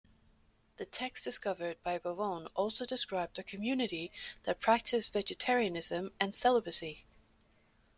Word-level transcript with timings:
The 0.77 0.87
text 0.87 1.25
discovered 1.25 1.77
by 1.83 1.99
Bovon 1.99 2.47
also 2.55 2.87
described 2.87 3.37
a 3.37 3.43
community 3.43 4.11
that 4.45 4.59
practised 4.59 5.13
vegetarianism 5.13 6.11
and 6.19 6.33
celibacy. 6.33 7.05